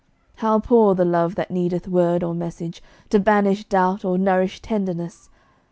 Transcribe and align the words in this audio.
How 0.37 0.57
poor 0.59 0.95
the 0.95 1.05
love 1.05 1.35
that 1.35 1.51
needeth 1.51 1.87
word 1.87 2.23
or 2.23 2.33
message, 2.33 2.81
To 3.11 3.19
banish 3.19 3.65
doubt 3.65 4.03
or 4.03 4.17
nourish 4.17 4.59
tenderness! 4.59 5.29